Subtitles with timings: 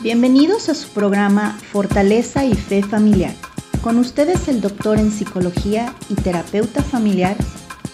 [0.00, 3.32] Bienvenidos a su programa Fortaleza y Fe Familiar.
[3.80, 7.36] Con ustedes el doctor en psicología y terapeuta familiar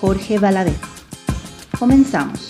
[0.01, 0.81] Jorge Valadez.
[1.79, 2.49] Comenzamos.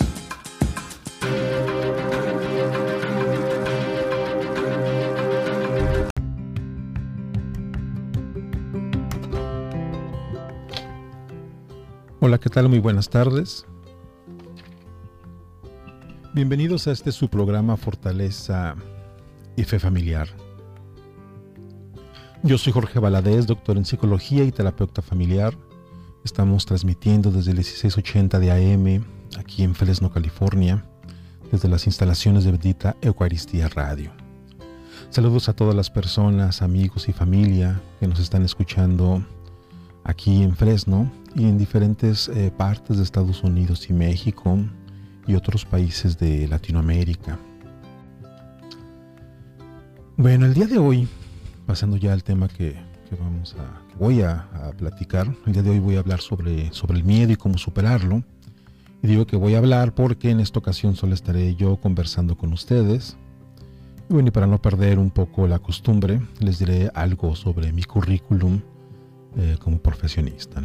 [12.21, 12.69] Hola, ¿qué tal?
[12.69, 13.67] Muy buenas tardes.
[16.35, 18.77] Bienvenidos a este su programa Fortaleza
[19.57, 20.29] y Fe Familiar.
[22.43, 25.55] Yo soy Jorge Valadez, doctor en psicología y terapeuta familiar.
[26.25, 29.05] Estamos transmitiendo desde el 1680 de AM
[29.39, 30.85] aquí en Fresno, California,
[31.53, 34.13] desde las instalaciones de Bendita Eucaristía Radio.
[35.11, 39.23] Saludos a todas las personas, amigos y familia que nos están escuchando
[40.05, 44.59] aquí en Fresno y en diferentes eh, partes de Estados Unidos y México
[45.27, 47.39] y otros países de Latinoamérica.
[50.21, 51.09] Bueno, el día de hoy,
[51.65, 52.77] pasando ya al tema que,
[53.19, 57.05] vamos a, voy a, platicar, el día de hoy voy a hablar sobre, sobre el
[57.05, 58.23] miedo y cómo superarlo.
[59.03, 62.53] Y digo que voy a hablar porque en esta ocasión solo estaré yo conversando con
[62.53, 63.17] ustedes.
[64.11, 67.85] Y bueno, y para no perder un poco la costumbre, les diré algo sobre mi
[67.85, 68.61] currículum
[69.39, 70.63] eh, como profesionista.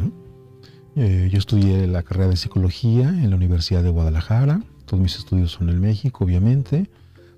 [0.96, 4.60] Eh, yo estudié la carrera de psicología en la Universidad de Guadalajara.
[4.84, 6.90] Todos mis estudios son en México, obviamente.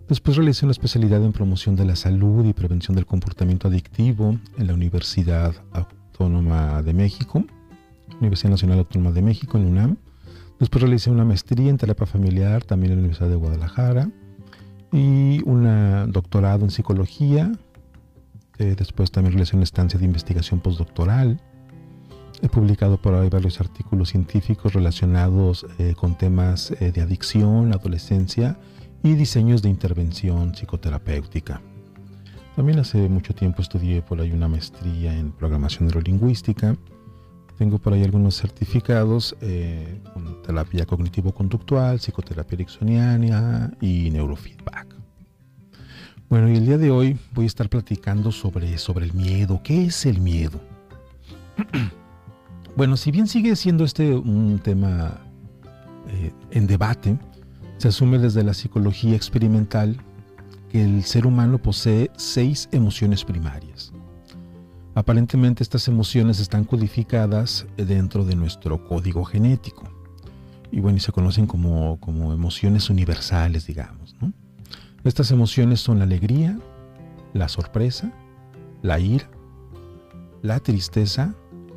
[0.08, 4.66] Después realicé una especialidad en promoción de la salud y prevención del comportamiento adictivo en
[4.66, 7.44] la Universidad Autónoma de México,
[8.18, 9.96] Universidad Nacional Autónoma de México, en UNAM.
[10.58, 14.10] Después realicé una maestría en terapia familiar también en la Universidad de Guadalajara
[14.92, 17.52] y un doctorado en psicología.
[18.56, 21.38] Eh, después también realicé una estancia de investigación postdoctoral.
[22.40, 28.56] He publicado por ahí varios artículos científicos relacionados eh, con temas eh, de adicción, adolescencia
[29.02, 31.60] y diseños de intervención psicoterapéutica.
[32.56, 36.76] También hace mucho tiempo estudié por ahí una maestría en programación neurolingüística.
[37.56, 44.98] Tengo por ahí algunos certificados eh, con terapia cognitivo-conductual, psicoterapia ericksoniana y neurofeedback.
[46.28, 49.60] Bueno, y el día de hoy voy a estar platicando sobre, sobre el miedo.
[49.62, 50.60] ¿Qué es el miedo?
[52.76, 55.20] bueno, si bien sigue siendo este un tema
[56.08, 57.16] eh, en debate,
[57.78, 59.96] se asume desde la psicología experimental
[60.68, 63.92] que el ser humano posee seis emociones primarias.
[64.94, 69.84] Aparentemente estas emociones están codificadas dentro de nuestro código genético
[70.72, 74.16] y bueno, y se conocen como, como emociones universales, digamos.
[75.04, 76.58] Estas emociones son la alegría,
[77.32, 78.12] la sorpresa,
[78.82, 79.30] la ira,
[80.42, 81.34] la tristeza,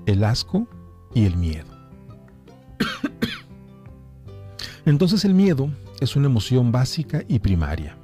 [0.08, 0.68] el asco
[1.14, 1.70] y el miedo.
[4.86, 5.70] Entonces el miedo
[6.02, 7.96] es una emoción básica y primaria.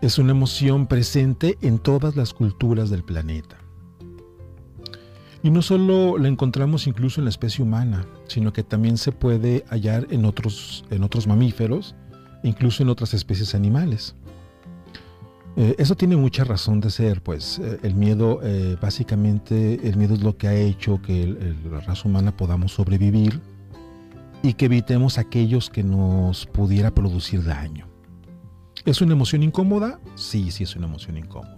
[0.00, 3.58] Es una emoción presente en todas las culturas del planeta.
[5.42, 9.64] Y no solo la encontramos incluso en la especie humana, sino que también se puede
[9.68, 11.94] hallar en otros, en otros mamíferos,
[12.42, 14.16] incluso en otras especies animales.
[15.56, 20.14] Eh, eso tiene mucha razón de ser, pues eh, el miedo, eh, básicamente, el miedo
[20.14, 21.26] es lo que ha hecho que
[21.70, 23.40] la raza humana podamos sobrevivir
[24.44, 27.88] y que evitemos aquellos que nos pudiera producir daño.
[28.84, 29.98] ¿Es una emoción incómoda?
[30.16, 31.56] Sí, sí es una emoción incómoda.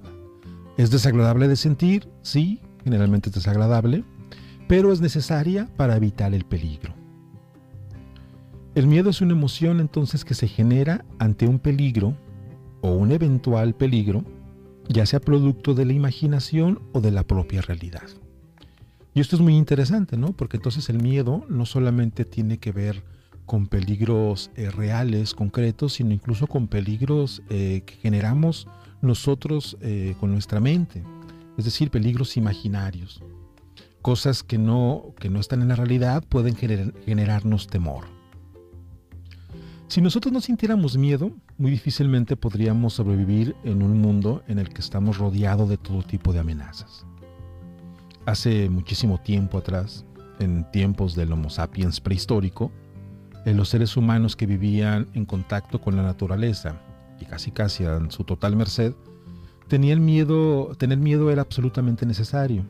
[0.76, 2.08] ¿Es desagradable de sentir?
[2.22, 4.04] Sí, generalmente es desagradable,
[4.68, 6.94] pero es necesaria para evitar el peligro.
[8.76, 12.16] El miedo es una emoción entonces que se genera ante un peligro
[12.82, 14.24] o un eventual peligro,
[14.88, 18.04] ya sea producto de la imaginación o de la propia realidad.
[19.16, 20.32] Y esto es muy interesante, ¿no?
[20.32, 23.02] Porque entonces el miedo no solamente tiene que ver
[23.46, 28.68] con peligros eh, reales, concretos, sino incluso con peligros eh, que generamos
[29.00, 31.02] nosotros eh, con nuestra mente,
[31.56, 33.22] es decir, peligros imaginarios.
[34.02, 38.04] Cosas que no, que no están en la realidad pueden generarnos temor.
[39.88, 44.82] Si nosotros no sintiéramos miedo, muy difícilmente podríamos sobrevivir en un mundo en el que
[44.82, 47.06] estamos rodeados de todo tipo de amenazas
[48.26, 50.04] hace muchísimo tiempo atrás,
[50.38, 52.70] en tiempos del Homo sapiens prehistórico,
[53.44, 56.82] en eh, los seres humanos que vivían en contacto con la naturaleza
[57.20, 58.92] y casi casi en su total merced,
[59.68, 62.66] tenían miedo, tener miedo era absolutamente necesario.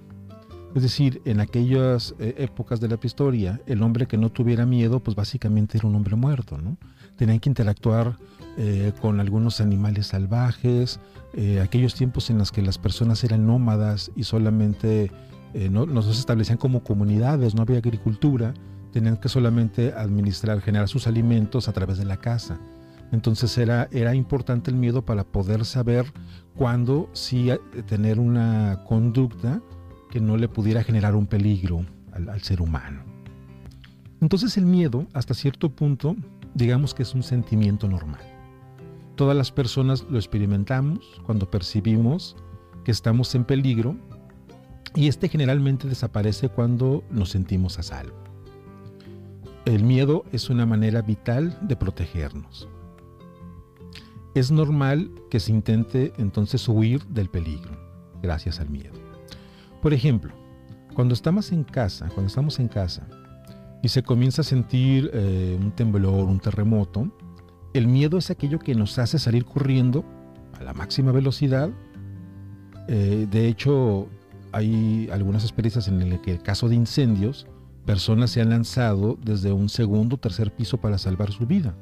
[0.74, 5.00] Es decir, en aquellas eh, épocas de la prehistoria, el hombre que no tuviera miedo,
[5.00, 6.76] pues básicamente era un hombre muerto, ¿no?
[7.16, 8.18] Tenían que interactuar
[8.58, 11.00] eh, con algunos animales salvajes,
[11.62, 15.10] aquellos tiempos en los que las personas eran nómadas y solamente
[15.58, 18.52] eh, no, se establecían como comunidades, no había agricultura,
[18.92, 22.60] tenían que solamente administrar, generar sus alimentos a través de la casa.
[23.10, 26.12] Entonces era, era importante el miedo para poder saber
[26.56, 29.62] cuándo sí eh, tener una conducta
[30.10, 33.00] que no le pudiera generar un peligro al, ser humano.
[34.20, 36.16] Entonces el miedo, hasta cierto punto,
[36.52, 38.20] digamos que es un sentimiento normal.
[39.14, 42.36] Todas las personas lo experimentamos cuando percibimos
[42.84, 43.96] que estamos en peligro
[44.96, 48.16] y este generalmente desaparece cuando nos sentimos a salvo.
[49.66, 52.66] El miedo es una manera vital de protegernos.
[54.34, 57.76] Es normal que se intente entonces huir del peligro
[58.22, 58.94] gracias al miedo.
[59.82, 60.32] Por ejemplo,
[60.94, 63.06] cuando estamos en casa, cuando estamos en casa
[63.82, 67.10] y se comienza a sentir eh, un temblor, un terremoto,
[67.74, 70.04] el miedo es aquello que nos hace salir corriendo
[70.58, 71.68] a la máxima velocidad.
[72.88, 74.08] Eh, de hecho,
[74.56, 77.46] hay algunas experiencias en el que el caso de incendios,
[77.84, 81.76] personas se han lanzado desde un segundo o tercer piso para salvar su vida.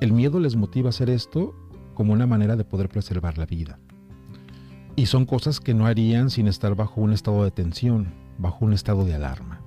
[0.00, 1.54] El miedo les motiva a hacer esto
[1.94, 3.78] como una manera de poder preservar la vida.
[4.96, 8.72] Y son cosas que no harían sin estar bajo un estado de tensión, bajo un
[8.72, 9.60] estado de alarma.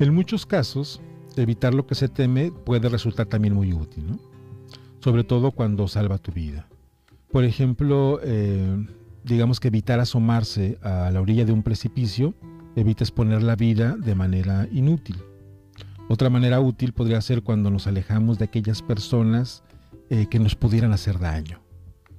[0.00, 1.00] En muchos casos,
[1.36, 4.18] evitar lo que se teme puede resultar también muy útil,
[4.98, 6.66] sobre todo cuando salva tu vida.
[7.30, 8.84] Por ejemplo, eh,
[9.24, 12.34] digamos que evitar asomarse a la orilla de un precipicio
[12.76, 15.16] evita exponer la vida de manera inútil.
[16.08, 19.62] Otra manera útil podría ser cuando nos alejamos de aquellas personas
[20.08, 21.60] eh, que nos pudieran hacer daño.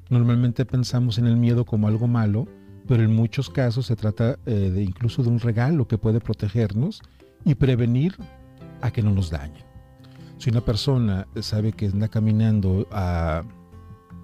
[0.09, 2.47] Normalmente pensamos en el miedo como algo malo,
[2.87, 7.01] pero en muchos casos se trata eh, de incluso de un regalo que puede protegernos
[7.45, 8.15] y prevenir
[8.81, 9.63] a que no nos dañen.
[10.37, 13.43] Si una persona sabe que anda caminando a,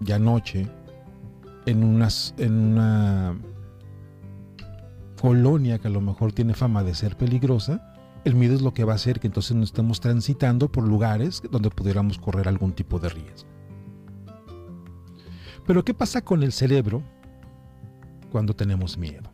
[0.01, 0.67] ya noche
[1.67, 3.37] en, una
[5.21, 7.93] colonia que a lo mejor tiene fama de ser peligrosa,
[8.23, 11.41] el miedo es lo que va a hacer que entonces no estemos transitando por lugares
[11.51, 13.49] donde pudiéramos correr algún tipo de riesgo.
[15.65, 17.03] Pero ¿qué pasa con el cerebro
[18.31, 19.29] cuando tenemos miedo?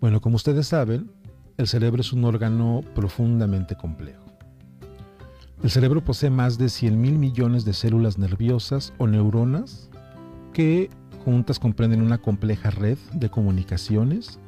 [0.00, 1.10] Bueno, como ustedes saben,
[1.56, 4.24] el cerebro es un órgano profundamente complejo.
[5.62, 9.90] El cerebro posee más de 100 mil millones de células nerviosas o neuronas
[10.52, 10.90] que
[11.24, 14.38] juntas comprenden una compleja red de comunicaciones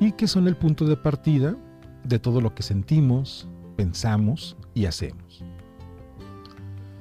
[0.00, 1.56] y que son el punto de partida
[2.04, 5.42] de todo lo que sentimos, pensamos y hacemos.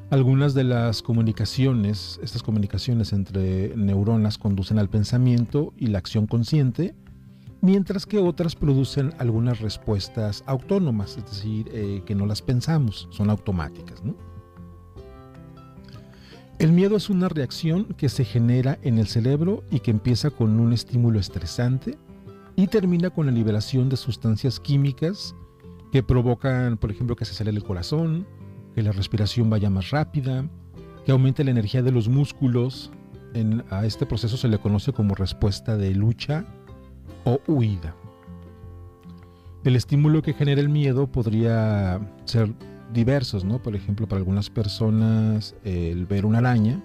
[0.09, 6.95] Algunas de las comunicaciones, estas comunicaciones entre neuronas conducen al pensamiento y la acción consciente,
[7.61, 13.31] mientras que otras producen algunas respuestas autónomas, es decir, eh, que no las pensamos, son
[13.31, 14.03] automáticas.
[16.63, 20.61] El miedo es una reacción que se genera en el cerebro y que empieza con
[20.61, 21.97] un estímulo estresante
[22.55, 25.35] y termina con la liberación de sustancias químicas
[25.91, 28.25] que provocan, por ejemplo, que se acelere el corazón,
[28.75, 30.49] que la respiración vaya más rápida,
[31.05, 32.93] que aumente la energía de los músculos.
[33.69, 36.45] a este proceso se le conoce como respuesta de lucha
[37.25, 37.93] o huida.
[39.65, 42.53] El estímulo que genera el miedo podría ser
[42.93, 43.61] diversos, ¿no?
[43.61, 46.81] Por ejemplo, para algunas personas el ver una araña,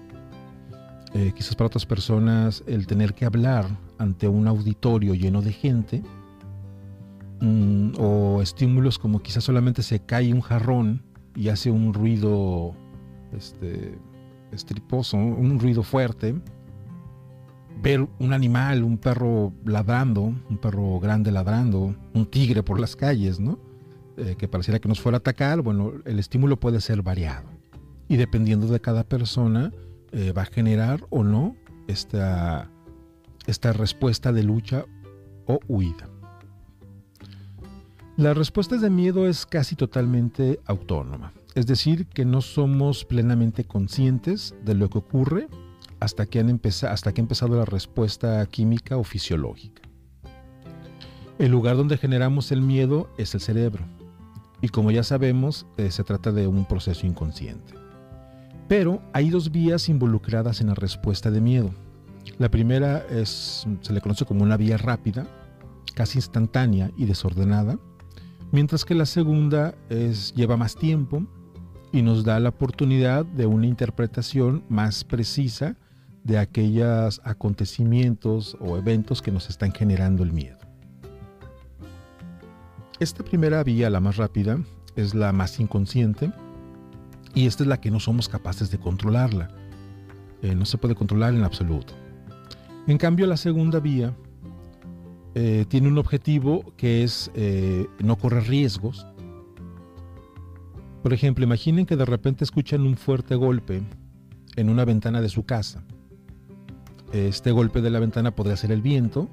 [1.13, 3.65] eh, quizás para otras personas el tener que hablar
[3.97, 6.03] ante un auditorio lleno de gente,
[7.41, 11.01] mm, o estímulos como quizás solamente se cae un jarrón
[11.35, 12.73] y hace un ruido
[13.35, 13.97] este,
[14.51, 16.35] estriposo, un ruido fuerte,
[17.81, 23.39] ver un animal, un perro ladrando, un perro grande ladrando, un tigre por las calles,
[23.39, 23.57] ¿no?
[24.19, 27.49] Eh, que pareciera que nos fuera a atacar, bueno, el estímulo puede ser variado.
[28.09, 29.71] Y dependiendo de cada persona,
[30.11, 31.55] eh, va a generar o no
[31.87, 32.69] esta,
[33.47, 34.83] esta respuesta de lucha
[35.45, 36.09] o huida.
[38.17, 44.53] La respuesta de miedo es casi totalmente autónoma, es decir, que no somos plenamente conscientes
[44.65, 45.47] de lo que ocurre
[46.01, 46.59] hasta que, han
[46.89, 49.83] hasta que ha empezado la respuesta química o fisiológica.
[51.37, 53.85] El lugar donde generamos el miedo es el cerebro,
[54.61, 57.73] y como ya sabemos, eh, se trata de un proceso inconsciente.
[58.67, 61.71] Pero hay dos vías involucradas en la respuesta de miedo.
[62.37, 65.25] La primera es, se le conoce como una vía rápida,
[65.95, 67.79] casi instantánea y desordenada,
[68.51, 71.25] mientras que la segunda es, lleva más tiempo
[71.91, 75.75] y nos da la oportunidad de una interpretación más precisa
[76.23, 80.58] de aquellos acontecimientos o eventos que nos están generando el miedo.
[82.99, 84.59] Esta primera vía, la más rápida,
[84.97, 86.33] es la más inconsciente
[87.33, 89.49] y esta es la que no somos capaces de controlarla.
[90.41, 91.93] Eh, no se puede controlar en absoluto.
[92.87, 94.13] En cambio, la segunda vía
[95.33, 99.05] eh, tiene un objetivo que es eh, no correr riesgos
[101.01, 103.81] Por ejemplo, imaginen que de repente escuchan un fuerte golpe
[104.57, 105.85] en una ventana de su casa.
[107.13, 109.29] Este golpe de la ventana podría ser el viento,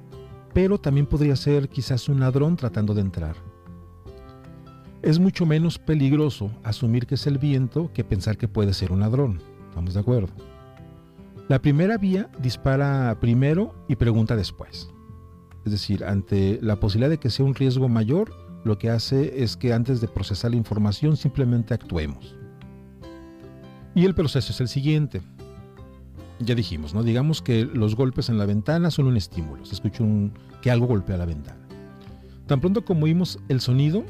[0.55, 3.56] pero también podría ser quizás un ladrón tratando de entrar.
[5.07, 8.99] Es mucho menos peligroso asumir que es el viento que pensar que puede ser un
[8.99, 9.41] ladrón.
[9.69, 10.33] ¿Estamos de acuerdo?
[11.49, 14.91] La primera vía dispara primero y pregunta después.
[15.65, 18.35] Es decir, ante la posibilidad de que sea un riesgo mayor,
[18.65, 22.35] lo que hace es que antes de procesar la información simplemente actuemos.
[23.95, 25.23] Y el proceso es el siguiente.
[26.41, 27.05] Ya dijimos, ¿no?
[27.05, 29.65] Digamos que los golpes en la ventana son un estímulo.
[29.67, 30.33] Se escucha un,
[30.63, 31.65] que algo golpea la ventana.
[32.49, 34.05] Tan pronto como oímos el sonido,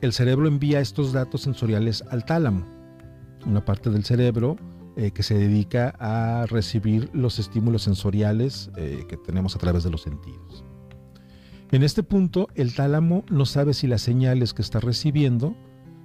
[0.00, 2.64] el cerebro envía estos datos sensoriales al tálamo,
[3.46, 4.56] una parte del cerebro
[4.96, 9.90] eh, que se dedica a recibir los estímulos sensoriales eh, que tenemos a través de
[9.90, 10.64] los sentidos.
[11.72, 15.56] En este punto, el tálamo no sabe si las señales que está recibiendo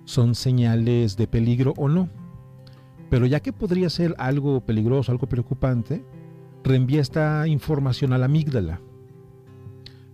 [0.06, 2.10] son señales de peligro o no.
[3.10, 6.04] Pero ya que podría ser algo peligroso, algo preocupante,
[6.64, 8.82] reenvía esta información a la amígdala.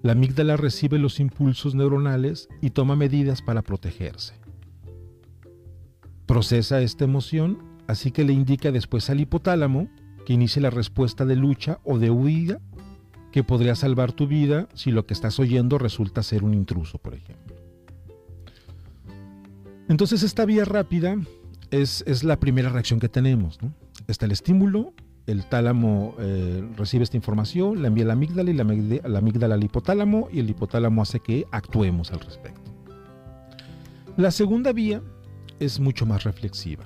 [0.04, 4.36] La amígdala recibe los impulsos neuronales y toma medidas para protegerse.
[6.26, 9.90] Procesa esta emoción, así que le indica después al hipotálamo
[10.26, 12.60] que inicie la respuesta de lucha o de huida
[13.32, 17.14] que podría salvar tu vida si lo que estás oyendo resulta ser un intruso, por
[17.14, 17.56] ejemplo.
[19.88, 21.18] Entonces esta vía rápida
[21.72, 23.58] es, la primera reacción que tenemos.
[24.08, 24.94] Está el estímulo,
[25.28, 29.56] el tálamo eh, recibe esta información, la envía a la amígdala y la, la amígdala
[29.56, 32.72] al hipotálamo y el hipotálamo hace que actuemos al respecto.
[34.16, 35.02] La segunda vía
[35.60, 36.86] es mucho más reflexiva.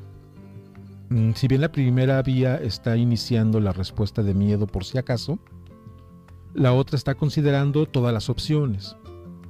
[1.09, 5.39] Mm, si bien la primera vía está iniciando la respuesta de miedo por si acaso,
[6.53, 8.97] la otra está considerando todas las opciones.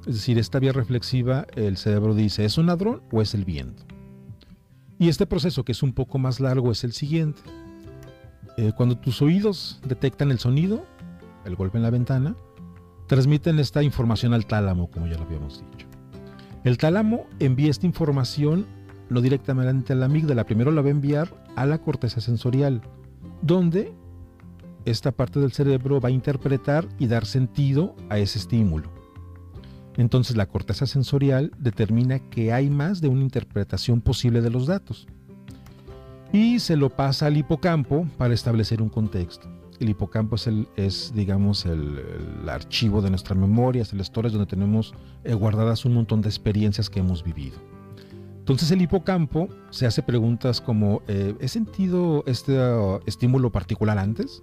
[0.06, 3.84] Es decir, esta vía reflexiva, el cerebro dice, ¿es un ladrón o es el viento?
[4.98, 7.42] Y este proceso, que es un poco más largo, es el siguiente.
[8.56, 10.84] Eh, cuando tus oídos detectan el sonido,
[11.44, 12.36] el golpe en la ventana,
[13.06, 15.86] transmiten esta información al tálamo, como ya lo habíamos dicho.
[16.64, 18.66] El tálamo envía esta información
[19.08, 22.82] no directamente a la amígdala, primero la va a enviar a la corteza sensorial,
[23.42, 23.92] donde
[24.84, 28.90] esta parte del cerebro va a interpretar y dar sentido a ese estímulo.
[29.96, 35.06] Entonces la corteza sensorial determina que hay más de una interpretación posible de los datos
[36.32, 39.48] y se lo pasa al hipocampo para establecer un contexto.
[39.78, 40.36] El hipocampo
[40.76, 42.00] es, digamos, el,
[42.48, 46.88] archivo de nuestra memoria, es el storage donde tenemos eh, guardadas un montón de experiencias
[46.88, 47.58] que hemos vivido.
[48.38, 54.42] Entonces el hipocampo se hace preguntas como, eh, ¿he sentido este uh, estímulo particular antes?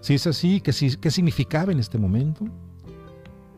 [0.00, 2.44] Si es así, ¿qué, ¿qué significaba en este momento?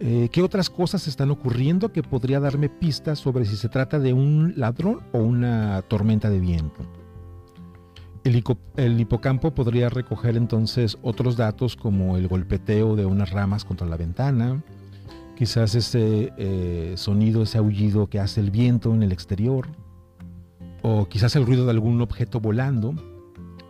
[0.01, 4.13] Eh, ¿Qué otras cosas están ocurriendo que podría darme pistas sobre si se trata de
[4.13, 6.85] un ladrón o una tormenta de viento?
[8.25, 13.97] El, hipocampo podría recoger entonces otros datos como el golpeteo de unas ramas contra la
[13.97, 14.63] ventana,
[15.37, 19.67] quizás ese eh, sonido, ese aullido que hace el viento en el exterior,
[20.83, 22.95] o quizás el ruido de algún objeto volando.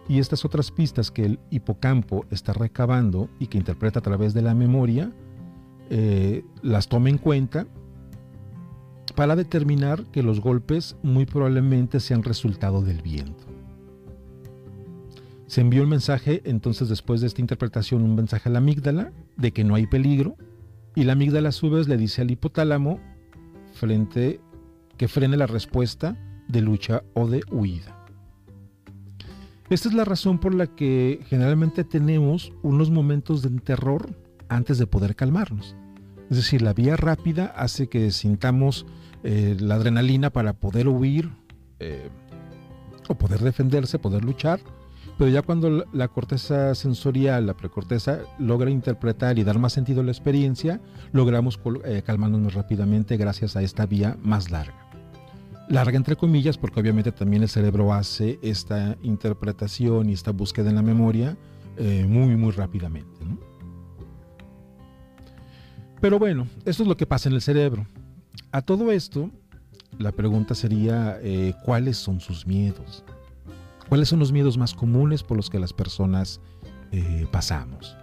[0.08, 4.42] Y estas otras pistas que el hipocampo está recabando y que interpreta a través de
[4.42, 5.12] la memoria,
[5.88, 7.66] eh, las tome en cuenta
[9.14, 13.51] para determinar que los golpes muy probablemente sean resultado del viento.
[15.52, 19.52] Se envió un mensaje, entonces después de esta interpretación, un mensaje a la amígdala de
[19.52, 20.34] que no hay peligro
[20.94, 22.98] y la amígdala a su vez le dice al hipotálamo
[23.74, 24.40] frente
[24.96, 26.16] que frene la respuesta
[26.48, 28.02] de lucha o de huida.
[29.68, 34.08] Esta es la razón por la que generalmente tenemos unos momentos de terror
[34.48, 35.76] antes de poder calmarnos.
[36.30, 38.86] Es decir, la vía rápida hace que sintamos
[39.22, 41.28] eh, la adrenalina para poder huir
[41.78, 42.08] eh,
[43.06, 44.58] o poder defenderse, poder luchar,
[45.22, 50.04] pero ya cuando la corteza sensorial, la precorteza, logra interpretar y dar más sentido a
[50.04, 50.80] la experiencia,
[51.12, 54.74] logramos eh, calmarnos más rápidamente gracias a esta vía más larga.
[55.68, 60.74] Larga entre comillas, porque obviamente también el cerebro hace esta interpretación y esta búsqueda en
[60.74, 61.36] la memoria
[62.08, 63.20] muy, muy rápidamente.
[66.00, 67.86] Pero bueno, esto es lo que pasa en el cerebro.
[68.50, 69.30] A todo esto,
[70.00, 73.04] la pregunta sería, eh, ¿cuáles son sus miedos?
[73.92, 76.40] ¿Cuáles son los miedos más comunes por los que las personas
[76.92, 77.94] eh, pasamos?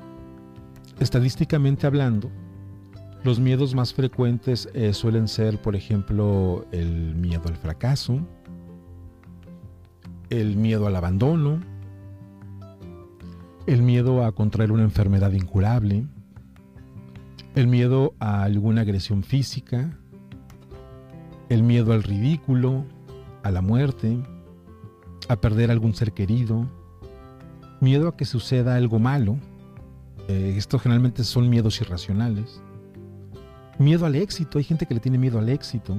[0.99, 2.29] Estadísticamente hablando,
[3.23, 8.19] los miedos más frecuentes eh, suelen ser, por ejemplo, el miedo al fracaso,
[10.29, 11.59] el miedo al abandono,
[13.65, 16.05] el miedo a contraer una enfermedad incurable,
[17.55, 19.97] el miedo a alguna agresión física,
[21.49, 22.85] el miedo al ridículo,
[23.41, 24.19] a la muerte,
[25.29, 26.67] a perder algún ser querido,
[27.79, 29.37] miedo a que suceda algo malo.
[30.27, 32.61] Eh, estos generalmente son miedos irracionales.
[33.77, 35.95] Miedo al éxito, hay gente que le tiene miedo al éxito.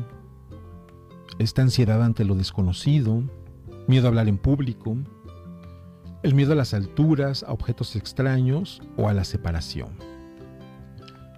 [1.39, 3.23] Esta ansiedad ante lo desconocido,
[3.87, 4.97] miedo a hablar en público,
[6.23, 9.89] el miedo a las alturas, a objetos extraños o a la separación.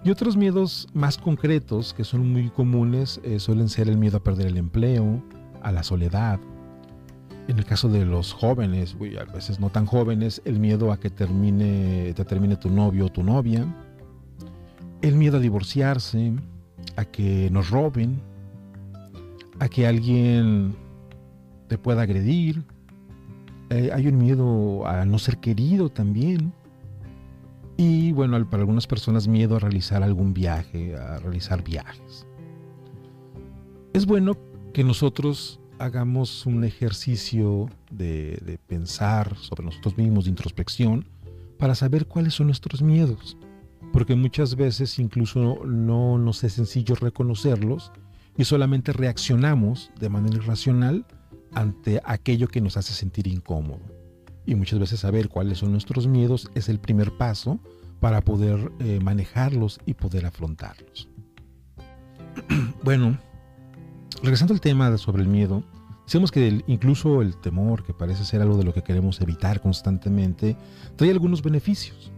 [0.03, 4.23] Y otros miedos más concretos que son muy comunes eh, suelen ser el miedo a
[4.23, 5.23] perder el empleo,
[5.61, 6.39] a la soledad.
[7.47, 11.09] En el caso de los jóvenes, a veces no tan jóvenes, el miedo a que
[11.09, 13.65] termine, te termine tu novio o tu novia.
[15.01, 16.33] El miedo a divorciarse,
[16.95, 18.21] a que nos roben,
[19.59, 20.75] a que alguien
[21.67, 22.63] te pueda agredir.
[23.69, 26.53] Eh, hay un miedo a no ser querido también.
[27.75, 32.25] Y bueno, para algunas personas miedo a realizar algún viaje, a realizar viajes.
[33.93, 34.37] Es bueno
[34.73, 41.05] que nosotros hagamos un ejercicio de, pensar sobre nosotros mismos, de introspección,
[41.59, 43.37] para saber cuáles son nuestros miedos.
[43.91, 47.91] Porque muchas veces incluso no nos es sencillo reconocerlos
[48.37, 51.05] y solamente reaccionamos de manera irracional
[51.53, 53.81] ante aquello que nos hace sentir incómodo.
[54.45, 57.59] Y muchas veces saber cuáles son nuestros miedos es el primer paso
[57.99, 61.09] para poder eh, manejarlos y poder afrontarlos.
[62.83, 63.17] bueno,
[64.21, 65.63] regresando al tema sobre el miedo,
[66.05, 70.57] decimos que incluso el temor, que parece ser algo de lo que queremos evitar constantemente,
[70.95, 72.11] trae algunos beneficios.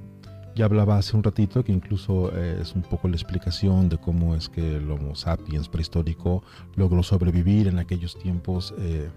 [0.55, 4.35] Ya hablaba hace un ratito que incluso eh, es un poco la explicación de cómo
[4.35, 6.43] es que el Homo sapiens prehistórico
[6.75, 9.09] logró sobrevivir en aquellos tiempos eh,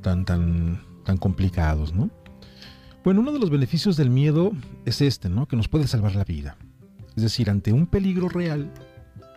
[0.00, 2.10] tan, tan, tan complicados, ¿no?
[3.04, 4.52] Bueno, uno de los beneficios del miedo
[4.86, 5.46] es este, ¿no?
[5.46, 6.56] Que nos puede salvar la vida.
[7.16, 8.72] Es decir, ante un peligro real,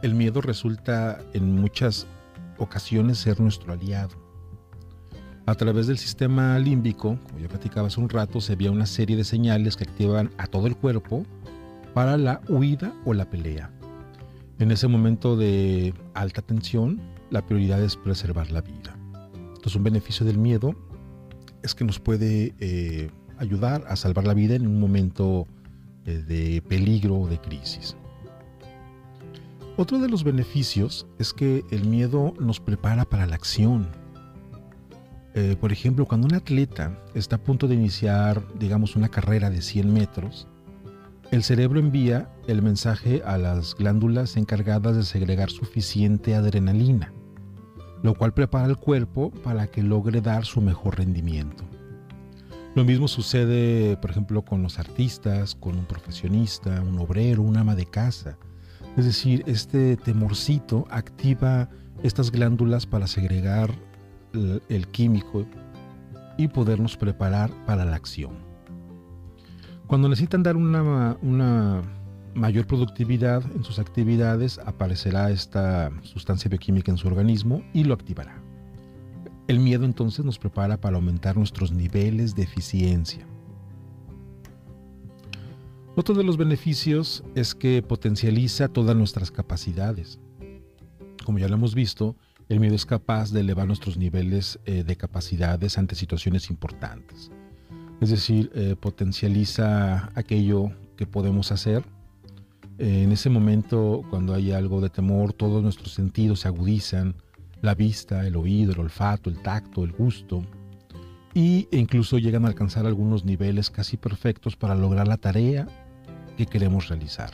[0.01, 2.07] el miedo resulta en muchas
[2.57, 4.24] ocasiones ser nuestro aliado.
[5.47, 9.15] A través del sistema límbico, como ya platicaba hace un rato, se veía una serie
[9.15, 11.23] de señales que activan a todo el cuerpo
[11.93, 13.71] para la huida o la pelea.
[14.57, 18.97] En ese momento de alta tensión, la prioridad es preservar la vida.
[19.47, 20.75] Entonces, un beneficio del miedo
[21.61, 25.47] es que nos puede eh, ayudar a salvar la vida en un momento
[26.05, 27.95] eh, de peligro o de crisis.
[29.77, 33.89] Otro de los beneficios es que el miedo nos prepara para la acción.
[35.37, 39.61] Eh, por ejemplo, cuando un atleta está a punto de iniciar, digamos, una carrera de
[39.61, 40.47] 100 metros,
[41.29, 47.11] el cerebro envía el mensaje a las glándulas encargadas de segregar suficiente adrenalina,
[48.01, 51.65] lo cual prepara el cuerpo para que logre dar su mejor rendimiento.
[52.73, 57.75] Lo mismo sucede, por ejemplo, con los artistas, con un profesionista, un obrero, un ama
[57.75, 58.37] de casa.
[58.95, 61.69] Es decir, este temorcito activa
[62.03, 63.73] estas glándulas para segregar
[64.35, 65.45] el, químico
[66.37, 68.33] y podernos preparar para la acción.
[69.87, 71.81] Cuando necesitan dar una, una
[72.33, 78.41] mayor productividad en sus actividades, aparecerá esta sustancia bioquímica en su organismo y lo activará.
[79.47, 83.27] El miedo entonces nos prepara para aumentar nuestros niveles de eficiencia.
[85.95, 90.19] Otro de los beneficios es que potencializa todas nuestras capacidades.
[91.23, 94.95] Como ya lo hemos visto, el miedo es capaz de elevar nuestros niveles eh, de
[94.95, 97.31] capacidades ante situaciones importantes.
[98.01, 101.83] Es decir, eh, potencializa aquello que podemos hacer.
[102.77, 107.15] Eh, en ese momento, cuando hay algo de temor, todos nuestros sentidos se agudizan,
[107.61, 110.43] la vista, el oído, el olfato, el tacto, el gusto,
[111.33, 115.67] y e incluso llegan a alcanzar algunos niveles casi perfectos para lograr la tarea
[116.37, 117.31] que queremos realizar.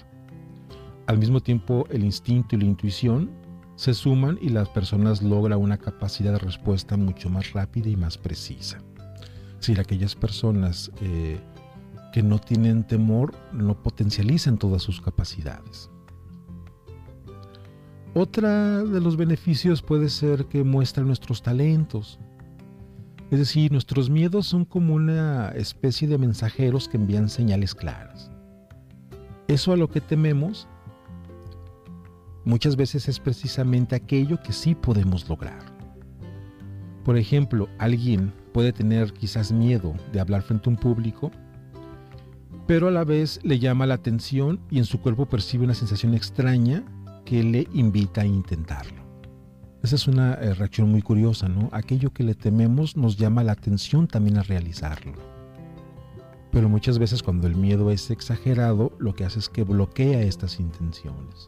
[1.05, 3.40] Al mismo tiempo, el instinto y la intuición
[3.81, 8.15] se suman y las personas logran una capacidad de respuesta mucho más rápida y más
[8.15, 8.77] precisa.
[9.57, 11.39] Decir, aquellas personas eh,
[12.13, 15.89] que no tienen temor no potencializan todas sus capacidades.
[18.13, 22.19] Otra de los beneficios puede ser que muestran nuestros talentos.
[23.31, 28.29] Es decir, nuestros miedos son como una especie de mensajeros que envían señales claras.
[29.47, 30.67] Eso a lo que tememos
[32.45, 35.59] muchas veces es precisamente aquello que sí podemos lograr.
[37.03, 41.31] Por ejemplo, alguien puede tener quizás miedo de hablar frente a un público,
[42.67, 46.13] pero a la vez le llama la atención y en su cuerpo percibe una sensación
[46.13, 46.83] extraña
[47.25, 49.01] que le invita a intentarlo.
[49.83, 51.69] Esa es una eh, reacción muy curiosa, ¿no?
[51.71, 55.13] Aquello que le tememos nos llama la atención también a realizarlo.
[56.51, 60.59] Pero muchas veces cuando el miedo es exagerado, lo que hace es que bloquea estas
[60.59, 61.47] intenciones.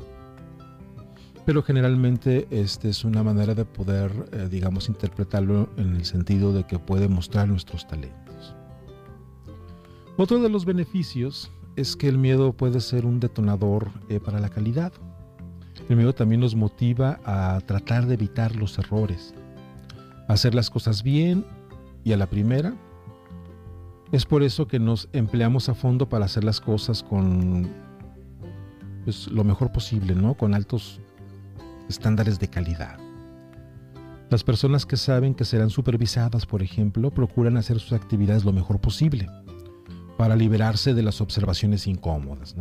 [1.45, 6.65] Pero generalmente este es una manera de poder, eh, digamos, interpretarlo en el sentido de
[6.65, 8.55] que puede mostrar nuestros talentos.
[10.15, 14.49] Otro de los beneficios es que el miedo puede ser un detonador eh, para la
[14.49, 14.93] calidad.
[15.89, 19.33] El miedo también nos motiva a tratar de evitar los errores,
[20.27, 21.45] a hacer las cosas bien
[22.03, 22.73] y a la primera.
[24.11, 27.67] Es por eso que nos empleamos a fondo para hacer las cosas con
[29.03, 30.35] pues, lo mejor posible, ¿no?
[30.35, 31.01] Con altos
[31.89, 32.97] estándares de calidad.
[34.29, 38.81] Las personas que saben que serán supervisadas, por ejemplo, procuran hacer sus actividades lo mejor
[38.81, 39.27] posible
[40.17, 42.55] para liberarse de las observaciones incómodas.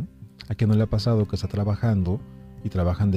[0.49, 2.21] A quien no le ha pasado que está trabajando
[2.65, 3.11] y trabajan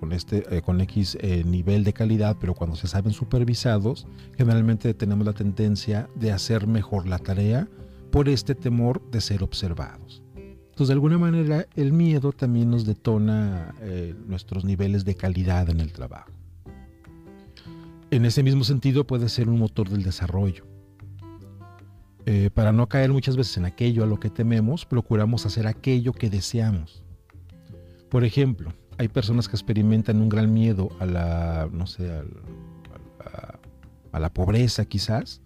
[0.00, 4.94] con, este, eh, con X eh, nivel de calidad, pero cuando se saben supervisados, generalmente
[4.94, 7.68] tenemos la tendencia de hacer mejor la tarea
[8.10, 10.23] por este temor de ser observados.
[10.74, 15.78] Entonces, de alguna manera, el miedo también nos detona eh, nuestros niveles de calidad en
[15.78, 16.32] el trabajo.
[18.10, 20.64] En ese mismo sentido, puede ser un motor del desarrollo.
[22.26, 26.12] Eh, para no caer muchas veces en aquello a lo que tememos, procuramos hacer aquello
[26.12, 27.04] que deseamos.
[28.10, 32.10] Por ejemplo, hay personas que experimentan un gran miedo a la, no sé,
[34.12, 35.40] a, la, pobreza quizás,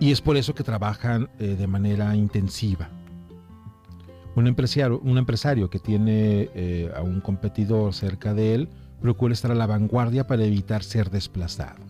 [0.00, 2.90] y es por eso que trabajan eh, de manera intensiva
[4.36, 8.68] un empresario, un empresario que tiene eh, a un competidor cerca de él
[9.00, 11.82] procura estar a la vanguardia para evitar ser desplazado.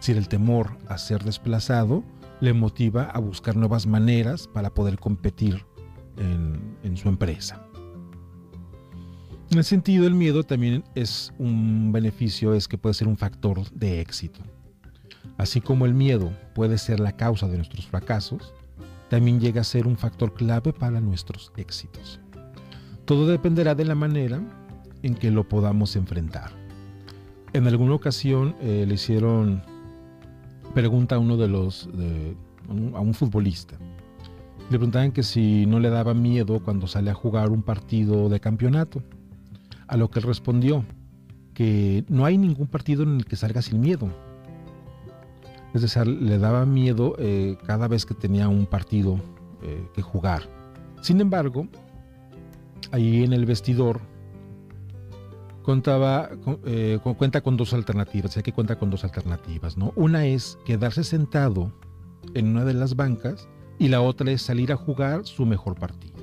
[0.00, 2.04] Si el temor a ser desplazado
[2.40, 5.64] le motiva a buscar nuevas maneras para poder competir
[6.18, 7.60] en, en su empresa.
[9.50, 13.70] En ese sentido, el miedo también es un beneficio, es que puede ser un factor
[13.70, 14.40] de éxito.
[15.38, 18.52] Así como el miedo puede ser la causa de nuestros fracasos,
[19.08, 22.20] también llega a ser un factor clave para nuestros éxitos.
[23.04, 24.40] Todo dependerá de la manera
[25.02, 26.50] en que lo podamos enfrentar.
[27.52, 29.62] En alguna ocasión eh, le hicieron
[30.74, 31.88] pregunta a uno de los,
[32.94, 33.76] a un futbolista.
[34.70, 38.40] Le preguntaban que si no le daba miedo cuando sale a jugar un partido de
[38.40, 39.02] campeonato.
[39.86, 40.84] A lo que él respondió
[41.52, 44.08] que no hay ningún partido en el que salga sin miedo.
[45.74, 49.18] Es decir, le daba miedo eh, cada vez que tenía un partido
[49.60, 50.48] eh, que jugar.
[51.02, 51.66] Sin embargo,
[52.92, 54.00] ahí en el vestidor
[56.64, 59.92] eh, cuenta con dos alternativas, que cuenta con dos alternativas, ¿no?
[59.96, 61.72] Una es quedarse sentado
[62.34, 66.14] en una de las bancas y la otra es salir a jugar su mejor partido.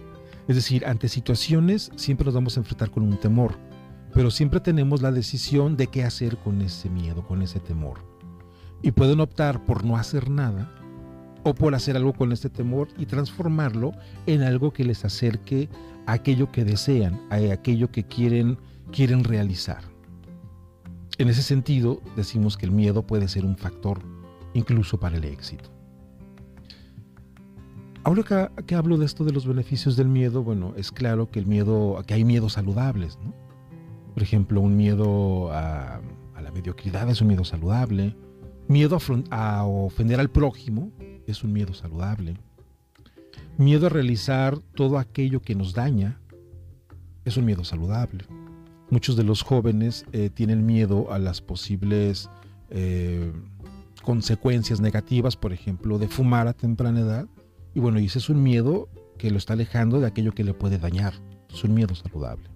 [0.47, 3.57] Es decir, ante situaciones siempre nos vamos a enfrentar con un temor,
[4.13, 8.11] pero siempre tenemos la decisión de qué hacer con ese miedo, con ese temor
[8.82, 10.72] y pueden optar por no hacer nada
[11.44, 13.94] o por hacer algo con este temor y transformarlo
[14.26, 15.70] en algo que les acerque
[16.06, 18.58] a aquello que desean, a aquello que quieren,
[18.91, 19.84] quieren realizar.
[21.17, 24.02] En ese sentido, decimos que el miedo puede ser un factor
[24.54, 25.70] incluso para el éxito.
[28.04, 31.46] Ahora que, hablo de esto de los beneficios del miedo, bueno, es claro que el
[31.46, 33.20] miedo, que hay miedos saludables,
[34.15, 36.02] Por ejemplo, un miedo a,
[36.34, 38.15] a la mediocridad es un miedo saludable,
[38.71, 38.97] Miedo
[39.31, 40.93] a, ofender al prójimo
[41.27, 42.38] es un miedo saludable.
[43.57, 46.21] Miedo a realizar todo aquello que nos daña
[47.25, 48.23] es un miedo saludable.
[48.89, 52.29] Muchos de los jóvenes eh, tienen miedo a las posibles
[52.69, 53.34] eh,
[54.03, 57.27] consecuencias negativas, por ejemplo, de fumar a temprana edad.
[57.75, 60.77] Y bueno, ese es un miedo que lo está alejando de aquello que le puede
[60.77, 61.15] dañar.
[61.53, 62.49] Es un miedo saludable.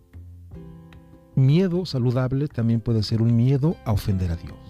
[1.36, 4.65] Miedo saludable también puede ser un miedo a ofender a Dios.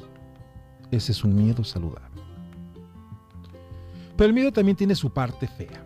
[0.92, 2.22] Ese es un miedo saludable.
[4.16, 5.84] Pero el miedo también tiene su parte fea.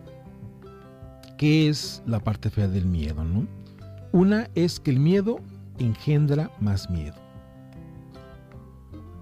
[1.36, 3.24] ¿Qué es la parte fea del miedo?
[4.12, 5.40] Una es que el miedo
[5.78, 7.16] engendra más miedo.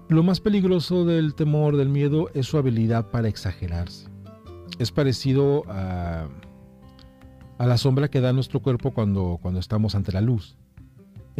[0.09, 4.09] Lo más peligroso del temor, del miedo, es su habilidad para exagerarse.
[4.79, 6.27] Es parecido a,
[7.57, 10.58] a la sombra que da nuestro cuerpo cuando, cuando estamos ante la luz.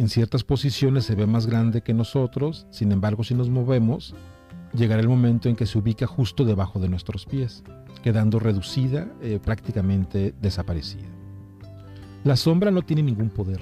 [0.00, 4.14] En ciertas posiciones se ve más grande que nosotros, sin embargo si nos movemos,
[4.72, 7.62] llegará el momento en que se ubica justo debajo de nuestros pies,
[8.02, 11.06] quedando reducida, eh, prácticamente desaparecida.
[12.24, 13.60] La sombra no tiene ningún poder,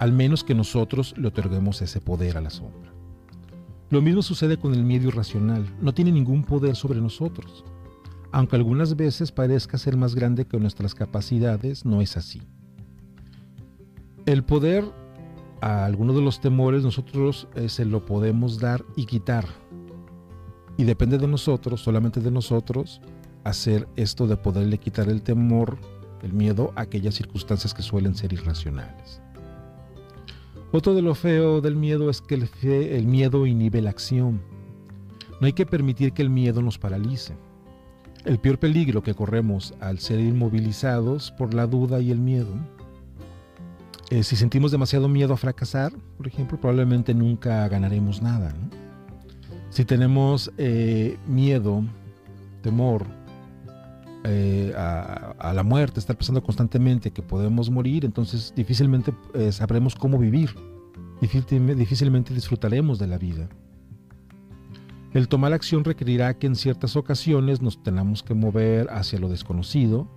[0.00, 2.90] al menos que nosotros le otorguemos ese poder a la sombra.
[3.90, 7.64] Lo mismo sucede con el miedo irracional, no tiene ningún poder sobre nosotros.
[8.32, 12.42] Aunque algunas veces parezca ser más grande que nuestras capacidades, no es así.
[14.26, 14.84] El poder
[15.60, 19.46] a algunos de los temores nosotros eh, se lo podemos dar y quitar,
[20.78, 23.00] y depende de nosotros, solamente de nosotros,
[23.42, 25.76] hacer esto de poderle quitar el temor,
[26.22, 29.20] el miedo a aquellas circunstancias que suelen ser irracionales.
[30.70, 34.40] Otro de lo feo del miedo es que el, el miedo inhibe la acción.
[35.40, 37.36] No hay que permitir que el miedo nos paralice.
[38.24, 42.54] El peor peligro que corremos al ser inmovilizados por la duda y el miedo.
[44.10, 48.54] Eh, si sentimos demasiado miedo a fracasar, por ejemplo, probablemente nunca ganaremos nada.
[49.68, 51.84] Si tenemos eh, miedo,
[52.62, 53.04] temor
[54.24, 59.12] eh, a, la muerte, estar pensando constantemente que podemos morir, entonces difícilmente
[59.50, 60.54] sabremos cómo vivir,
[61.20, 63.48] difícilmente disfrutaremos de la vida.
[65.12, 70.08] El tomar acción requerirá que en ciertas ocasiones nos tengamos que mover hacia lo desconocido.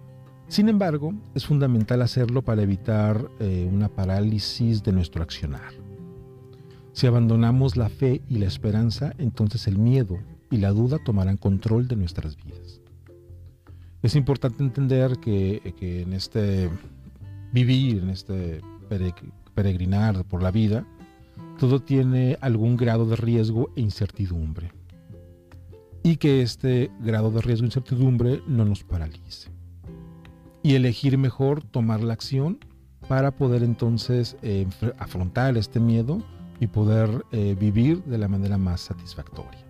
[0.51, 5.71] Sin embargo, es fundamental hacerlo para evitar eh, una parálisis de nuestro accionar.
[6.91, 11.87] Si abandonamos la fe y la esperanza, entonces el miedo y la duda tomarán control
[11.87, 12.81] de nuestras vidas.
[14.01, 16.69] Es importante entender que, que en este
[17.53, 18.59] vivir, en este
[19.55, 20.85] peregrinar por la vida,
[21.59, 24.73] todo tiene algún grado de riesgo e incertidumbre
[26.03, 29.60] y que este grado de riesgo e incertidumbre no nos paralice.
[30.63, 32.59] Y elegir mejor tomar la acción
[33.07, 34.67] para poder entonces eh,
[34.99, 36.21] afrontar este miedo
[36.59, 39.65] y poder eh, vivir de la manera más satisfactoria.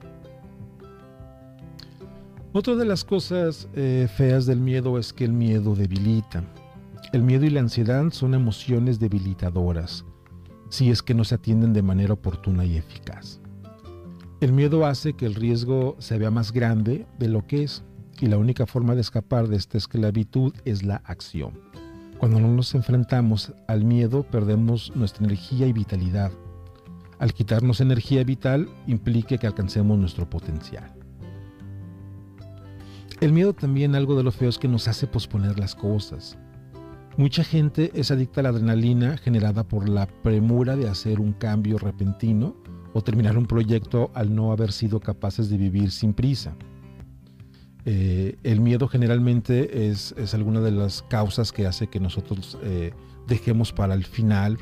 [2.54, 6.44] Otra de las cosas eh, feas del miedo es que el miedo debilita.
[7.14, 10.04] El miedo y la ansiedad son emociones debilitadoras
[10.72, 13.42] si es que no se atienden de manera oportuna y eficaz.
[14.40, 17.84] El miedo hace que el riesgo se vea más grande de lo que es
[18.22, 21.60] y la única forma de escapar de esta esclavitud es la acción.
[22.20, 26.32] Cuando no nos enfrentamos al miedo perdemos nuestra energía y vitalidad.
[27.18, 30.94] Al quitarnos energía vital implica que alcancemos nuestro potencial.
[33.20, 36.38] El miedo también algo de lo feo es que nos hace posponer las cosas.
[37.18, 41.78] Mucha gente es adicta a la adrenalina generada por la premura de hacer un cambio
[41.78, 42.56] repentino
[42.94, 46.56] o terminar un proyecto al no haber sido capaces de vivir sin prisa.
[47.86, 52.94] Eh, el miedo generalmente es, alguna de las causas que hace que nosotros eh,
[53.28, 54.58] dejemos para el final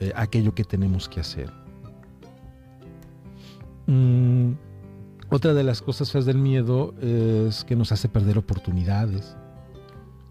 [0.00, 1.50] eh, aquello que tenemos que hacer.
[3.86, 4.52] Mm,
[5.30, 9.36] otra de las cosas feas del miedo es que nos hace perder oportunidades.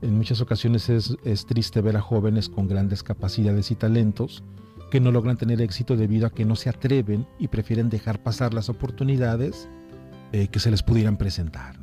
[0.02, 4.44] En muchas ocasiones es triste ver a jóvenes con grandes capacidades y talentos
[4.92, 8.54] que no logran tener éxito debido a que no se atreven y prefieren dejar pasar
[8.54, 9.70] las oportunidades
[10.32, 11.76] eh, que se les pudieran presentar.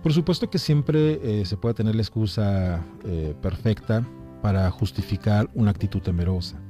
[0.00, 4.06] Por supuesto que siempre eh, se puede tener la excusa eh, perfecta
[4.42, 6.60] para justificar una actitud temerosa.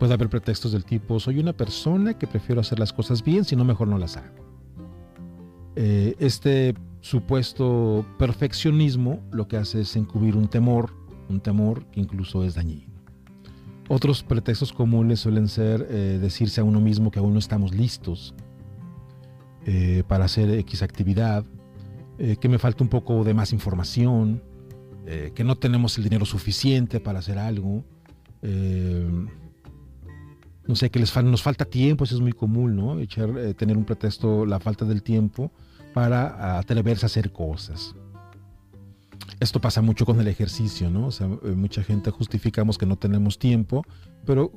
[0.00, 3.54] Puede haber pretextos del tipo, soy una persona que prefiero hacer las cosas bien, si
[3.54, 4.34] no mejor no las hago.
[5.76, 10.92] este supuesto perfeccionismo lo que hace es encubrir un temor,
[11.28, 12.92] un temor que incluso es dañino.
[13.88, 15.86] Otros pretextos comunes suelen ser
[16.20, 18.34] decirse a uno mismo que aún no estamos listos
[19.70, 21.44] eh, para hacer X actividad,
[22.18, 24.42] eh, que me falta un poco de más información,
[25.34, 27.82] que no tenemos el dinero suficiente para hacer algo.
[30.66, 33.00] no sé, que les nos falta tiempo, eso es muy común, ¿no?
[33.00, 35.50] Echar, tener un pretexto, la falta del tiempo,
[35.94, 37.94] para atreverse a hacer cosas.
[39.40, 41.06] Esto pasa mucho con el ejercicio, ¿no?
[41.06, 43.84] O sea, eh, mucha gente justificamos que no tenemos tiempo,
[44.24, 44.52] pero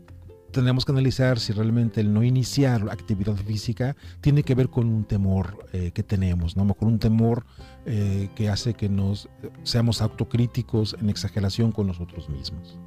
[0.51, 5.03] tenemos que analizar si realmente el no iniciar actividad física tiene que ver con un
[5.03, 6.73] temor eh, que tenemos, ¿no?
[6.73, 7.45] Con un temor
[7.85, 9.29] eh, que hace que nos
[9.63, 12.77] seamos autocríticos en exageración con nosotros mismos.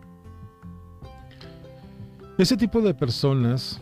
[2.36, 3.80] Ese tipo de personas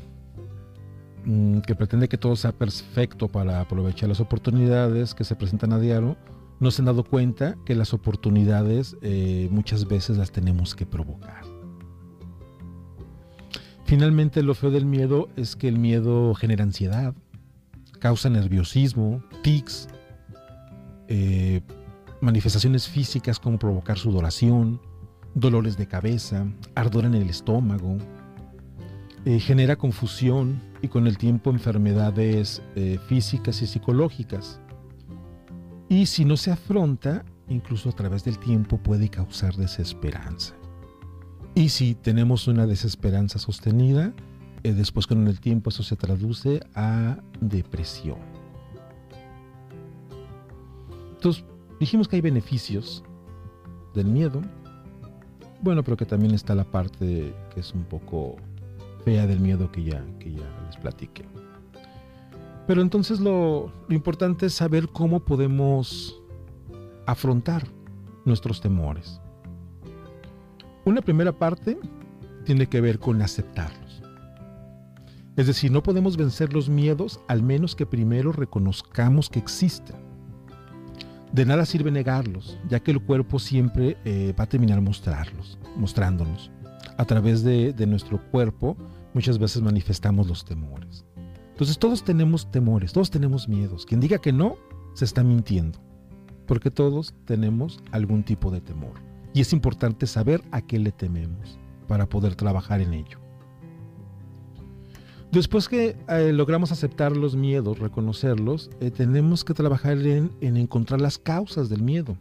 [1.25, 5.79] mm, que pretende que todo sea perfecto para aprovechar las oportunidades que se presentan a
[5.79, 6.16] diario,
[6.61, 11.52] no se han dado cuenta que las oportunidades eh, muchas veces las tenemos que provocar.
[13.93, 17.15] Finalmente, lo feo del miedo es que el miedo genera ansiedad,
[17.99, 19.87] causa nerviosismo, tics,
[21.09, 21.61] eh,
[22.23, 24.81] manifestaciones físicas como provocar sudoración,
[25.35, 27.99] dolores de cabeza, ardor en el estómago,
[29.27, 32.63] eh, genera confusión y con el tiempo enfermedades
[33.09, 34.59] físicas y psicológicas.
[35.91, 40.55] Y si no se afronta, incluso a través del tiempo puede causar desesperanza.
[41.55, 44.12] Y si tenemos una desesperanza sostenida,
[44.62, 48.19] eh, después con el tiempo eso se traduce a depresión.
[51.15, 51.45] Entonces,
[51.79, 53.05] dijimos que hay beneficios
[53.95, 54.43] del miedo.
[55.61, 58.37] Bueno, pero que también está la parte que es un poco
[59.05, 61.25] fea del miedo que ya, que ya les platiqué.
[62.67, 66.21] Pero entonces lo, importante es saber cómo podemos
[67.07, 67.67] afrontar
[68.25, 69.21] nuestros temores.
[70.85, 71.79] Una primera parte
[72.45, 74.03] tiene que ver con aceptarlos.
[75.37, 79.97] Es decir, no podemos vencer los miedos al menos que primero reconozcamos que existen.
[81.33, 86.51] De nada sirve negarlos, ya que el cuerpo siempre eh, va a terminar mostrarlos, mostrándonos.
[86.99, 88.77] A través de, de nuestro cuerpo
[89.14, 91.07] muchas veces manifestamos los temores.
[91.53, 93.87] Entonces todos tenemos temores, todos tenemos miedos.
[93.87, 94.57] Quien diga que no,
[94.95, 95.79] se está mintiendo,
[96.47, 99.12] porque todos tenemos algún tipo de temor.
[99.35, 103.18] Y es importante saber a qué le tememos para poder trabajar en ello.
[105.31, 111.01] Después que eh, logramos aceptar los miedos, reconocerlos, eh, tenemos que trabajar en, en encontrar
[111.01, 112.18] las causas del miedo.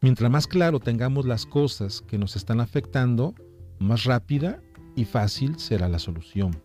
[0.00, 3.34] Mientras más claro tengamos las cosas que nos están afectando,
[3.78, 4.62] más rápida
[4.96, 6.56] y fácil será la solución.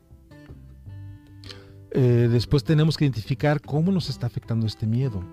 [1.95, 5.23] Eh, después tenemos que identificar cómo nos está afectando este miedo.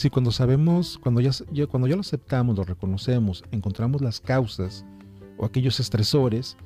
[0.00, 1.30] Si cuando sabemos, cuando ya,
[1.66, 4.82] cuando ya lo aceptamos, lo reconocemos, encontramos las causas
[5.36, 6.56] o aquellos estresores,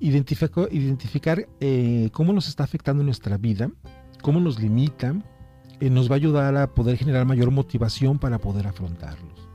[0.00, 3.70] identificar eh, cómo nos está afectando nuestra vida,
[4.22, 5.14] cómo nos limita,
[5.78, 9.48] eh, nos va a ayudar a poder generar mayor motivación para poder afrontarlos.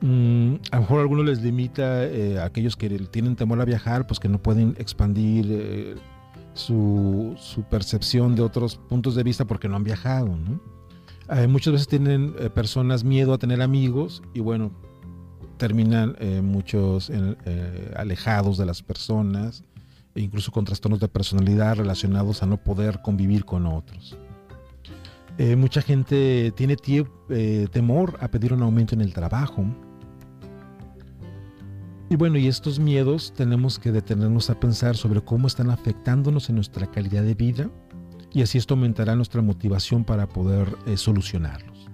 [0.00, 2.02] Mm, a lo mejor a algunos les limita
[2.40, 6.00] a aquellos que tienen temor a viajar, pues que no pueden expandir
[6.54, 7.34] su,
[7.68, 10.38] percepción de otros puntos de vista porque no han viajado.
[11.30, 14.72] Eh, muchas veces tienen eh, personas miedo a tener amigos y bueno,
[15.58, 17.10] terminan eh, muchos
[17.96, 19.64] alejados de las personas
[20.14, 24.16] e incluso con trastornos de personalidad relacionados a no poder convivir con otros.
[25.56, 26.76] mucha gente tiene
[27.72, 29.64] temor a pedir un aumento en el trabajo
[32.10, 36.54] y bueno, y estos miedos tenemos que detenernos a pensar sobre cómo están afectándonos en
[36.54, 37.70] nuestra calidad de vida
[38.38, 41.90] y así esto aumentará nuestra motivación para poder eh, solucionarlos.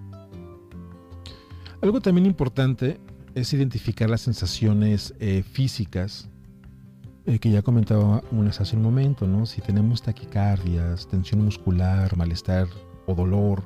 [1.80, 3.00] Algo también importante
[3.34, 6.28] es identificar las sensaciones eh, físicas
[7.24, 9.46] eh, que ya comentaba unas hace un momento, ¿no?
[9.46, 12.68] Si tenemos taquicardias, tensión muscular, malestar
[13.06, 13.62] o dolor,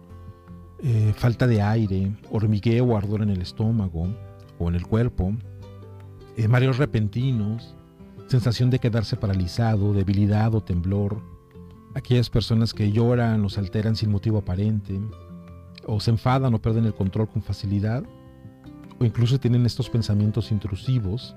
[1.16, 4.06] falta de aire, hormigueo o ardor en el estómago
[4.60, 5.34] o en el cuerpo,
[6.48, 7.74] mareos repentinos,
[8.28, 11.20] sensación de quedarse paralizado, debilidad o temblor,
[11.94, 15.00] aquellas personas que lloran o se alteran sin motivo aparente,
[15.86, 18.04] o se enfadan o pierden el control con facilidad,
[18.98, 21.34] o incluso tienen estos pensamientos intrusivos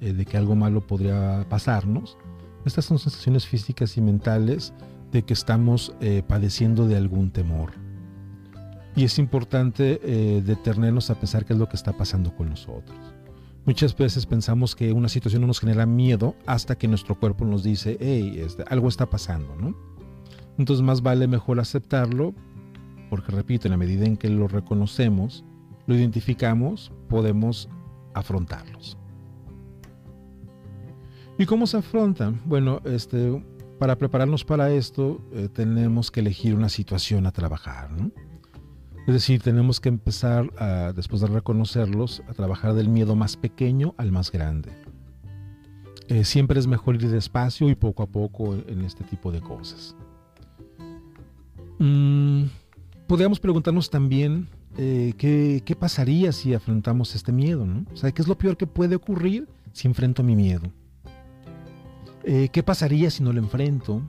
[0.00, 2.16] eh, de que algo malo podría pasarnos.
[2.64, 4.72] Estas son sensaciones físicas y mentales
[5.12, 7.72] de que estamos eh, padeciendo de algún temor.
[8.96, 9.98] Y es importante
[10.44, 13.13] detenernos a pensar qué es lo que está pasando con nosotros.
[13.66, 17.62] Muchas veces pensamos que una situación no nos genera miedo hasta que nuestro cuerpo nos
[17.62, 19.74] dice, hey, este, algo está pasando, ¿no?
[20.58, 22.34] Entonces más vale mejor aceptarlo,
[23.08, 25.44] porque repito, en la medida en que lo reconocemos,
[25.86, 27.70] lo identificamos, podemos
[28.12, 28.98] afrontarlos.
[31.38, 32.42] ¿Y cómo se afrontan?
[32.44, 33.42] Bueno, este,
[33.78, 38.12] para prepararnos para esto eh, tenemos que elegir una situación a trabajar, ¿no?
[39.06, 40.50] Es decir, tenemos que empezar,
[40.94, 44.72] después de reconocerlos, a trabajar del miedo más pequeño al más grande.
[46.08, 49.94] Eh, siempre es mejor ir despacio y poco a poco en este tipo de cosas.
[51.78, 52.44] Mm,
[53.06, 57.66] podríamos preguntarnos también eh, ¿qué, pasaría si afrontamos este miedo.
[57.66, 57.84] ¿no?
[57.92, 60.72] O sea, ¿qué es lo peor que puede ocurrir si enfrento mi miedo?
[62.24, 64.02] Eh, ¿Qué pasaría si no lo enfrento?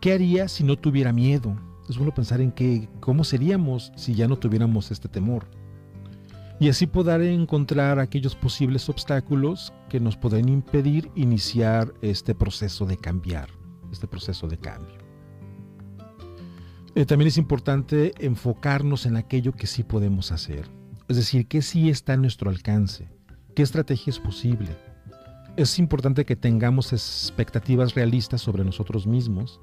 [0.00, 1.56] ¿Qué haría si no tuviera miedo?
[1.88, 5.46] Es bueno pensar en que, cómo seríamos si ya no tuviéramos este temor.
[6.58, 12.96] Y así poder encontrar aquellos posibles obstáculos que nos pueden impedir iniciar este proceso de
[12.96, 13.50] cambiar,
[13.92, 14.96] este proceso de cambio.
[16.94, 20.66] Eh, también es importante enfocarnos en aquello que sí podemos hacer,
[21.08, 23.06] es decir, que sí está a nuestro alcance,
[23.54, 24.70] qué estrategia es posible.
[25.58, 29.60] Es importante que tengamos expectativas realistas sobre nosotros mismos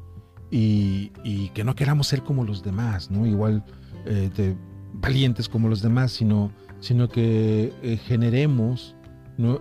[0.55, 3.25] y, que no queramos ser como los demás, ¿no?
[3.25, 3.63] Igual
[4.05, 4.55] eh,
[4.93, 8.95] valientes como los demás, sino, sino que eh, generemos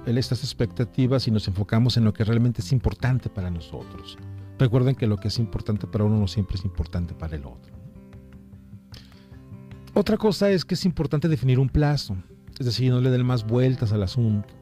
[0.06, 4.18] estas expectativas y nos enfocamos en lo que realmente es importante para nosotros.
[4.58, 7.72] Recuerden que lo que es importante para uno no siempre es importante para el otro.
[9.94, 12.16] Otra cosa es que es importante definir un plazo,
[12.58, 14.54] es decir, no le den más vueltas al asunto.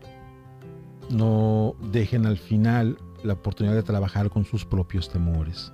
[1.11, 5.73] No dejen al final la oportunidad de trabajar con sus propios temores.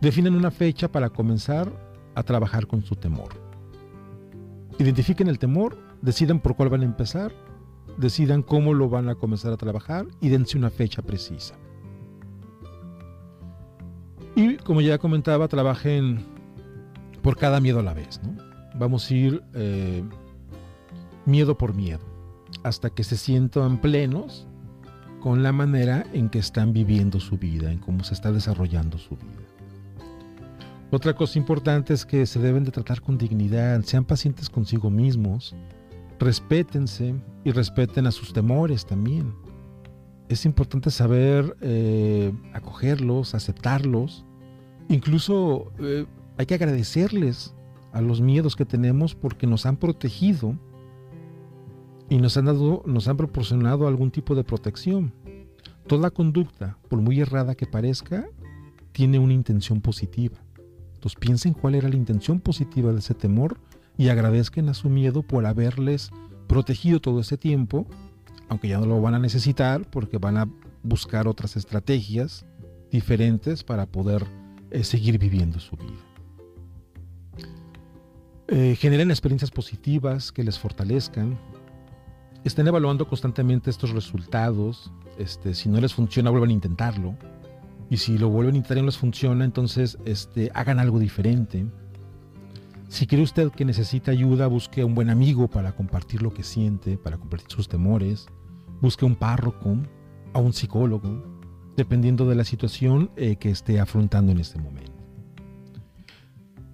[0.00, 1.72] Definen una fecha para comenzar
[2.14, 3.30] a trabajar con su temor.
[4.78, 7.32] Identifiquen el temor, decidan por cuál van a empezar,
[7.96, 11.54] decidan cómo lo van a comenzar a trabajar y dense una fecha precisa.
[14.36, 16.24] Y como ya comentaba, trabajen
[17.22, 18.20] por cada miedo a la vez.
[18.76, 20.02] Vamos a ir eh,
[21.24, 22.04] miedo por miedo,
[22.64, 24.46] hasta que se sientan plenos
[25.20, 29.16] con la manera en que están viviendo su vida, en cómo se está desarrollando su
[29.16, 29.43] vida.
[30.94, 35.52] Otra cosa importante es que se deben de tratar con dignidad, sean pacientes consigo mismos,
[36.20, 39.34] respétense y respeten a sus temores también.
[40.28, 44.24] Es importante saber eh, acogerlos, aceptarlos,
[44.88, 46.06] incluso eh,
[46.38, 47.56] hay que agradecerles
[47.92, 50.56] a los miedos que tenemos porque nos han protegido
[52.08, 55.12] y nos han, dado, nos han proporcionado algún tipo de protección.
[55.88, 58.28] Toda conducta, por muy errada que parezca,
[58.92, 60.44] tiene una intención positiva.
[61.14, 63.58] Piensen cuál era la intención positiva de ese temor
[63.98, 66.10] y agradezcan a su miedo por haberles
[66.46, 67.86] protegido todo ese tiempo,
[68.48, 70.48] aunque ya no lo van a necesitar porque van a
[70.82, 72.46] buscar otras estrategias
[72.90, 74.24] diferentes para poder
[74.70, 75.92] eh, seguir viviendo su vida.
[78.48, 81.38] Eh, generen experiencias positivas que les fortalezcan,
[82.44, 84.92] estén evaluando constantemente estos resultados.
[85.18, 87.16] Este, si no les funciona, vuelvan a intentarlo.
[87.90, 91.66] Y si lo vuelven a intentar y no les funciona, entonces este, hagan algo diferente.
[92.88, 96.42] Si cree usted que necesita ayuda, busque a un buen amigo para compartir lo que
[96.42, 98.26] siente, para compartir sus temores.
[98.80, 99.76] Busque un párroco,
[100.32, 101.22] a un psicólogo,
[101.76, 104.92] dependiendo de la situación eh, que esté afrontando en este momento.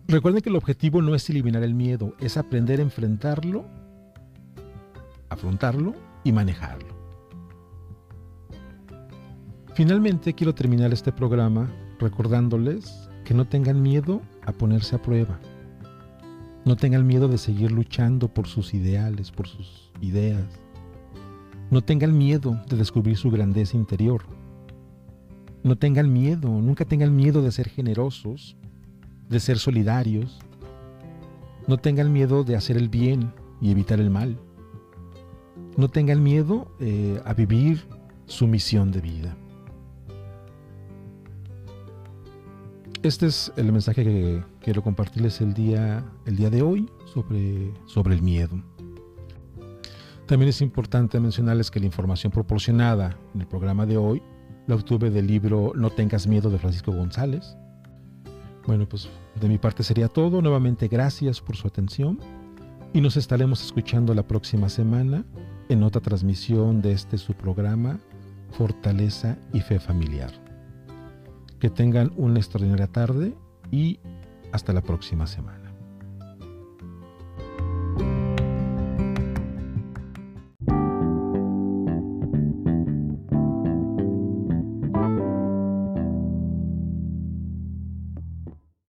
[0.09, 3.65] Recuerden que el objetivo no es eliminar el miedo, es aprender a enfrentarlo
[5.31, 5.95] afrontarlo
[6.25, 7.00] y manejarlo.
[9.81, 15.41] Finalmente quiero terminar este programa recordándoles que no tengan miedo a ponerse a prueba.
[16.67, 20.45] No tengan miedo de seguir luchando por sus ideales, por sus ideas.
[21.71, 24.25] No tengan miedo de descubrir su grandeza interior.
[25.63, 28.59] No tengan miedo, nunca tengan miedo de ser generosos,
[29.31, 30.41] de ser solidarios.
[31.67, 34.37] No tengan miedo de hacer el bien y evitar el mal
[35.77, 37.87] no tengan miedo eh, a vivir
[38.27, 39.37] su misión de vida.
[43.03, 48.15] Este es el mensaje que quiero compartirles el día, el día de hoy sobre, sobre
[48.15, 48.63] el miedo.
[50.27, 54.23] También es importante mencionarles que la información proporcionada en el programa de hoy
[54.67, 57.57] la obtuve del libro No tengas miedo de Francisco González.
[58.67, 59.09] Bueno, pues
[59.41, 60.43] de mi parte sería todo.
[60.43, 62.19] Nuevamente gracias por su atención
[62.93, 65.25] y nos estaremos escuchando la próxima semana
[65.71, 67.99] en otra transmisión de este su programa
[68.51, 70.50] Fortaleza y Fe Familiar.
[71.61, 73.35] Que tengan una extraordinaria tarde
[73.71, 74.01] y
[74.51, 75.60] hasta la próxima semana.